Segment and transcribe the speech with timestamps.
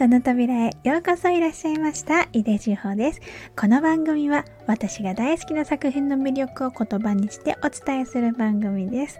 [0.00, 2.28] 音の扉へようこそいらっしゃいました。
[2.32, 3.20] 井出志保です。
[3.56, 9.18] この番組は私が大好きな作品の魅力を言葉にしてお伝えする番組です。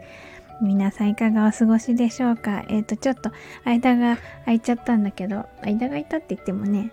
[0.62, 2.64] 皆さんいかがお過ごしでしょうか？
[2.68, 3.32] えっ、ー、と、ちょっと
[3.64, 6.92] 間が空いちゃったんだけど、間が空いたって言ってもね、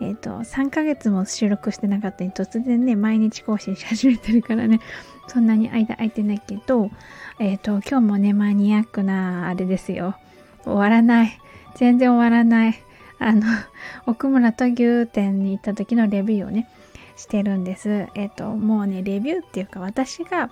[0.00, 4.80] えっ、ー、と、3ヶ月も収録してなかったに突然ね、毎日更新し始めてるからね、
[5.26, 6.90] そんなに間空いてないけど、
[7.38, 10.16] えっ、ー、と、今日もね、マニアックなあれですよ。
[10.64, 11.38] 終わらない。
[11.74, 12.89] 全然終わらない。
[13.20, 13.42] あの、
[14.06, 16.68] 奥村と牛店に行った時のレビューをね、
[17.16, 18.08] してるんです。
[18.14, 20.50] えっ、と、もうね、レビューっていうか、私が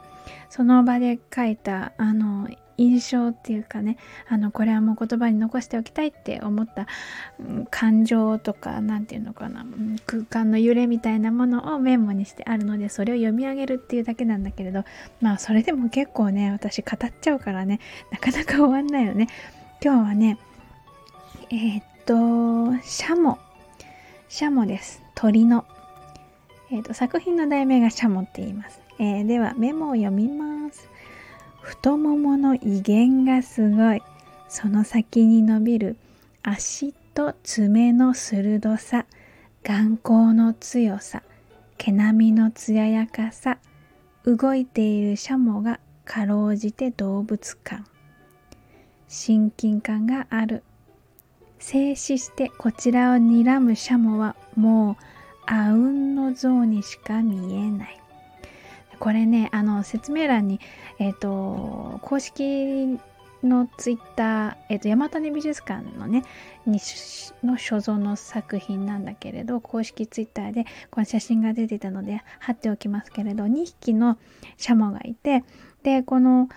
[0.51, 3.97] その場で書いた、あの、印象っていうかね、
[4.29, 6.87] あの、これはもう言葉に残しておきたいって思った、
[7.41, 14.85] うん、感情とか、なんていうのかな、うん、空間の揺れみたいなものをメモにしてあるので、それを読み上げるっていうだけなんだけれど、
[15.21, 17.81] まあ、それでも結構ね、私語っちゃうからね、
[18.13, 19.27] なかなか終わんないよね。
[19.83, 20.39] 今日はね、
[21.51, 22.15] えー、っと、
[22.83, 23.39] シャモ。
[24.31, 25.03] シャモです。
[25.15, 25.67] 鳥の。
[26.71, 28.81] えー、と、作品の題名がシャモって言います。
[28.99, 30.89] えー、では、メモを読みます。
[31.61, 34.01] 太ももの威厳がすごい。
[34.49, 35.99] その先に伸びる
[36.43, 39.05] 足と爪の鋭さ、
[39.63, 41.23] 眼光の強さ、
[41.77, 43.59] 毛並みの艶やかさ、
[44.25, 47.85] 動いているシャモがかろうじて動物感。
[49.09, 50.63] 親近感がある
[51.59, 55.05] 静止してこちらを睨むシャモはもう
[55.47, 58.01] あうんの像にしか見えない。
[58.99, 60.61] これね、あの、説明欄に、
[60.99, 62.99] えっ、ー、と、公式
[63.43, 66.25] のツイッター、えっ、ー、と、山種美術館のね、
[66.67, 66.81] に
[67.45, 74.19] の所蔵の作品なんだけれど、公式ツイッターでこの写真が出てたので貼っておきますけれど、2匹の
[74.57, 75.45] シャモがいて、
[75.83, 76.49] で、この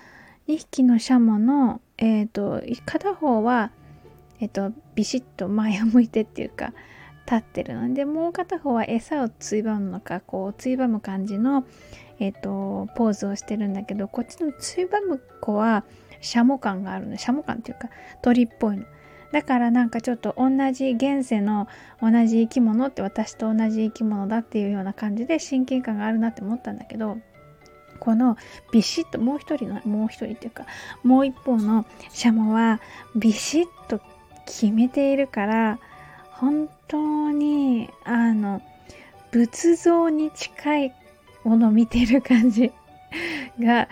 [0.47, 3.71] 2匹のシャモの、えっ、ー、と、片方は
[4.41, 6.73] えっと、ビシッと前を向いてっていうか、
[7.25, 11.63] 立ってるので、もう片方は餌をついばむのか、こう、ついばむ感じの、
[12.19, 15.85] えっと、ポーズをしてるんだけど、こっちのついばむ子は、
[16.19, 17.17] シャモ感があるの。
[17.17, 17.89] シャモ感っていうか、
[18.21, 18.83] 鳥っぽいの。
[19.31, 21.67] だからなんかちょっと同じ現世の
[22.01, 27.17] 同じ生き物って私と同じ生き物だっていうような感じで親近感があるなって思ったんだけど、
[27.99, 28.35] この
[28.73, 30.65] ビシッともう一人の、もう一人っていうか、
[31.03, 32.81] もう一方のシャモは
[33.15, 34.01] ビシッと
[34.45, 35.79] 決めているから
[36.31, 38.61] 本当にあの
[39.31, 40.93] 仏像に近い
[41.43, 42.71] ものを見てる感じ
[43.59, 43.87] が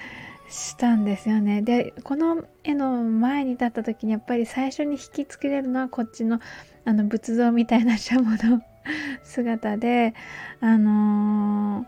[0.50, 1.62] したんですよね。
[1.62, 6.40] でこの絵の前に立った時にやっぱり最初に引きつけれるのはこっちの
[6.86, 8.62] あの仏像みたいなシャモの
[9.24, 10.16] 姿で
[10.60, 11.88] あのー、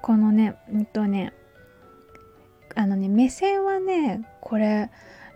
[0.00, 1.32] このねうんとね
[2.74, 4.90] あのね目線はねこれ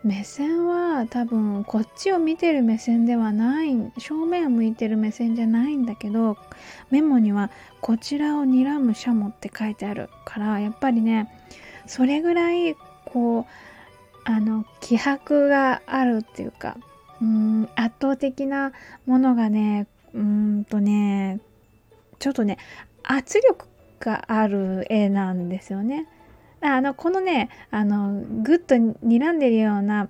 [0.05, 6.37] 目線は多分こっちを見てる目線ではない正面を向いてる目線じゃないんだけど
[6.91, 11.29] メモには「こちらを睨むシャモ」って書いてあるからやっぱりね
[11.87, 12.75] それぐらい
[13.05, 13.45] こう
[14.25, 16.77] あの気迫があるっていうか
[17.21, 18.73] うん圧倒的な
[19.07, 21.41] ものがねうんとね
[22.19, 22.59] ちょっとね
[23.05, 23.67] 圧力
[24.01, 26.09] がある絵なんですよね。
[26.63, 30.09] あの、このね、あの、ぐっと睨んでるような、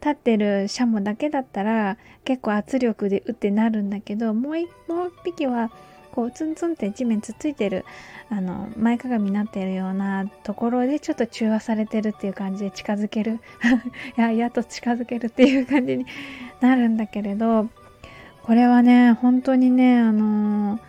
[0.00, 4.68] 立ってるシャモだけだったら、結構圧力で打ってなるんだけど、もう一
[5.24, 5.70] 匹は、
[6.12, 7.84] こう、ツンツンって地面つっついてる、
[8.30, 13.40] あの、前かがみになってるようなところで、ちょっと中和されてるっていう感じで近づける。
[14.16, 16.06] や、やっと近づけるっていう感じに
[16.60, 17.68] なるんだけれど、
[18.42, 20.80] これはね、本当にね、あのー、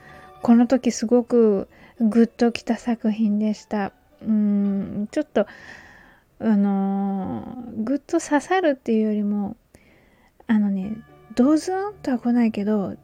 [0.42, 1.68] この時すごく
[2.00, 3.92] グッときた作品でした。
[4.22, 5.46] うんちょっと
[6.40, 9.58] あのー、ぐっと刺さるっていうよりも
[10.48, 10.98] あのね
[11.36, 12.96] ドズンとは来ないけど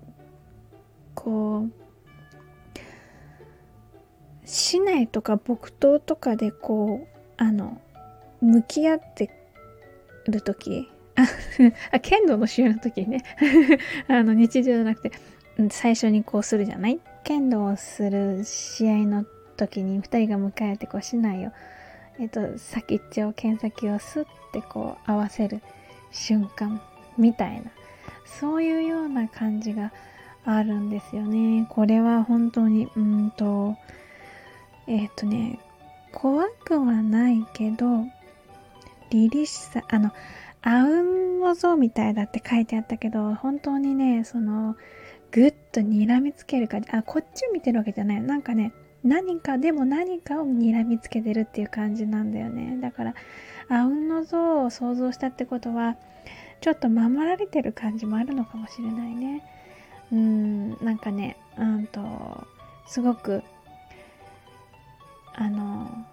[1.15, 1.71] こう
[4.45, 7.07] 市内とか木刀とかでこう
[7.37, 7.81] あの
[8.41, 9.29] 向き合って
[10.27, 10.89] る時
[11.91, 13.23] あ 剣道の試合の時ね。
[14.07, 15.11] あの日常じゃなくて
[15.69, 16.99] 最初にこうするじゃない？
[17.23, 21.51] 剣道をする試合の時に2人が迎えてこう市内を、
[22.19, 25.61] えっと、先っちょ剣先をスッてこう合わせる
[26.11, 26.81] 瞬間
[27.17, 27.71] みたいな
[28.25, 29.91] そういうような感じが
[30.45, 31.65] あるんですよね。
[31.69, 33.75] これは本当にうんと
[34.87, 35.59] えっ、とね
[36.11, 38.05] 怖くはないけど
[39.09, 40.11] 凛々しさあの
[40.61, 44.75] あうんの像みたいだって書いてあったけど本当にねその
[45.31, 48.71] ぐっと睨みつける感じあこっちを見てるわけじゃないなんかね
[49.03, 52.79] 何かでも何かを睨みつけてるっていう感じなんだよね。
[52.81, 53.15] だから
[53.69, 55.97] あうんの像を想像したってことは
[56.61, 59.43] ちょっと守られてる感じもあるのかもしれないね。
[60.11, 62.47] うんなんかねうんと
[62.87, 63.43] すごく
[65.33, 66.05] あの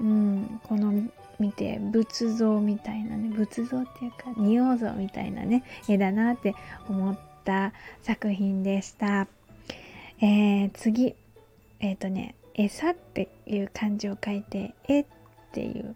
[0.00, 0.92] うんこの
[1.38, 6.54] 見て仏像みたいなね仏像っていうか仁王像みたいなね絵だなって
[6.88, 7.72] 思った
[8.02, 9.26] 作品でした。
[10.20, 11.16] えー、次。
[11.82, 15.06] えっ、ー、とね餌っていう漢字を書いて「え」っ
[15.52, 15.94] ていう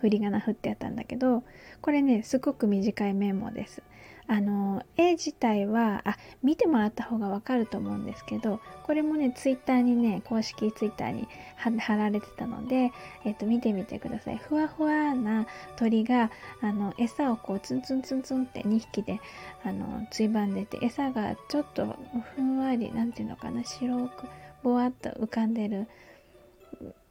[0.00, 1.42] 振り仮名振ってあったんだけど
[1.80, 3.82] これねすごく短いメモです。
[4.28, 12.90] あの絵自体はあ見てもらった方がわかると思うんですけどこれもねツイッターにね公式ツイッターに貼られてたので、
[13.24, 15.46] えっと、見てみてくださいふわふわな
[15.76, 19.20] 鳥があの餌をこうツンツンツンツンって2匹で
[19.62, 21.94] あのついばんでて餌がちょっと
[22.34, 24.26] ふんわりなんていうのかな白く
[24.66, 25.86] ぼわっと浮かんでる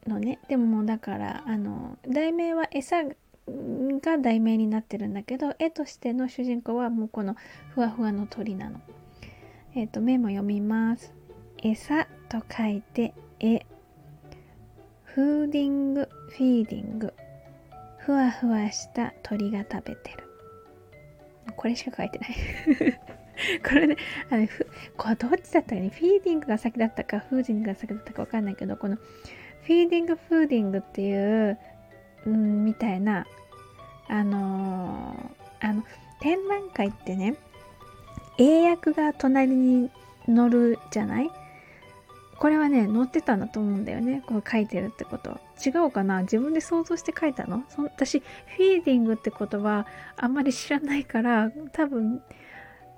[0.05, 7.37] のねでももうだからあの題名は餌が題名になってるんだけど絵としての主人公はもうこの
[7.69, 8.81] ふわふわの鳥なの。
[9.73, 11.13] えっ、ー、とメモ読みます。
[11.63, 13.65] 餌と書いて絵。
[15.03, 17.13] Fooding、feeding。
[17.99, 20.29] ふわふわした鳥が食べてる。
[21.55, 22.35] これしか書いてない
[23.67, 23.97] これね、
[24.29, 24.67] あのふ
[24.97, 31.57] これどっちだったかね、 feeding が先だったか、 fooding が先だったかわかんないけど、この feeding、fooding っていう
[32.25, 33.27] うん、みたいな、
[34.07, 35.83] あのー、あの、
[36.21, 37.35] 展覧会ってね、
[38.37, 39.91] 英訳が隣に
[40.27, 41.29] 載るじゃない？
[42.37, 44.21] これはね、載ってたんだと思うんだよね。
[44.25, 45.39] こう書いてるってこと。
[45.65, 46.21] 違うかな？
[46.21, 47.63] 自分で想像して書いたの？
[47.69, 49.85] そ私、フィーディングって言葉
[50.17, 52.21] あんまり知らないから、多分、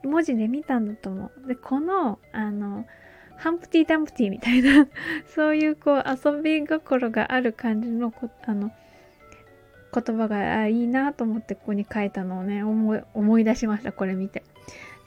[0.07, 1.48] 文字で見たんだと思う。
[1.48, 2.86] で、この、あの、
[3.38, 4.88] ハンプティ・ダンプティみたいな
[5.27, 8.71] そういうこう遊び心がある感じのこ、あの、
[9.94, 14.44] 言葉がいいなと思ってここに書いたのをね思い出しましたこれ見て。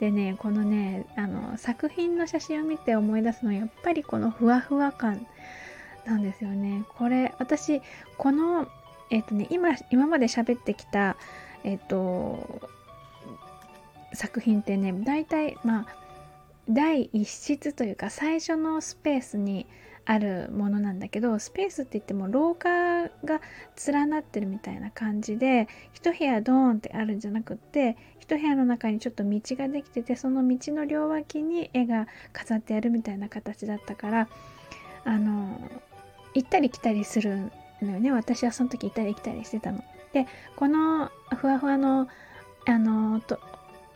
[0.00, 5.26] でねこのねあの作品の写真を見て思い出すのはやっぱりこのふわふわ感
[6.06, 6.84] なんですよね。
[6.96, 7.82] これ私
[8.16, 8.66] この
[9.10, 11.16] えっ、とね今今まで喋ってきた
[11.64, 12.60] えっ、と
[14.12, 15.86] 作品ってね大体まあ
[16.68, 19.66] 第一室というか最初のスペースに
[20.04, 23.40] あるものなんだけどスペースって言っても廊下が
[23.86, 34.28] 連なってるみたいな感じで一部屋ドーンってあるんじゃなくって一部屋の中にちょっと道ができててその道の両脇に絵が飾ってあるみたいな形だったから
[35.04, 35.60] あの
[36.34, 37.50] 行ったり来たりする
[37.82, 39.82] のよね私はその時行ったり来たりしてたの。
[40.12, 42.08] でこのふわふわの
[42.66, 43.20] あの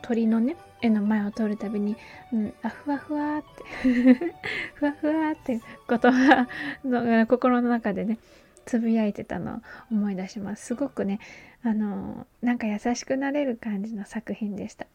[0.04, 1.96] 鳥のね絵の前を通るたびに、
[2.30, 3.94] うん、あふわふわって
[4.74, 6.46] ふわふわって言葉
[6.84, 8.18] の心の中でね
[8.66, 9.60] つぶやいてたのを
[9.90, 10.66] 思い出します。
[10.66, 11.20] すごくね
[11.62, 14.86] あのなんか優しくなれる感じの作品でした。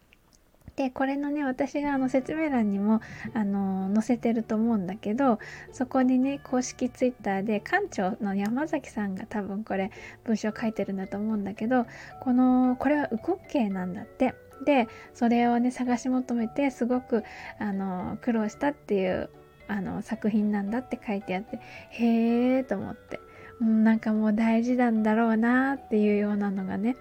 [0.76, 3.02] でこれのね私があの説明欄にも
[3.34, 5.40] あの載せてると思うんだけど
[5.72, 9.92] そこにね公式 twitter で館長の山崎さんが多分これ
[10.24, 11.88] 文章書いてるんだと思うんだけど
[12.22, 14.36] このこれは右国形なんだって。
[14.66, 17.24] でそれをね探し求めてすごく
[17.60, 19.30] あの苦労したっていう
[19.68, 21.60] あの作品なんだって書いてあって
[21.92, 23.20] へえと思って、
[23.62, 26.96] うん、なんかもう大事なんだろうなっていうようなのがね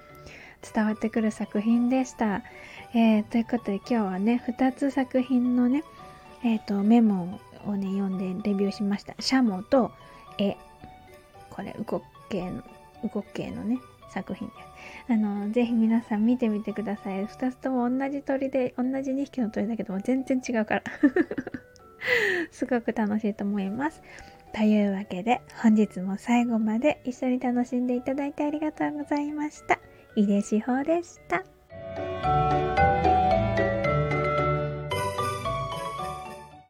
[0.74, 2.42] 伝わってくる作品でした。
[2.94, 5.84] えー、ということで今日はね2つ作品のね、
[6.44, 9.14] えーと、メモをね読んでレビューしました。
[9.20, 9.92] シャモと
[10.38, 10.56] 絵
[11.50, 12.62] これウコッケの
[13.04, 13.78] ウコッケのね
[14.18, 15.12] 作品です。
[15.12, 17.26] あの、ぜひ皆さん見てみてください。
[17.26, 20.82] 2つとも同じ鳥で、同じ2匹の鳥だけども全然違うから
[22.50, 24.02] すごく楽しいと思います。
[24.52, 29.78] というわけで、本日も最後まで一緒に楽しんでいただいてありがとうございました。
[30.16, 32.77] 井出志保でした。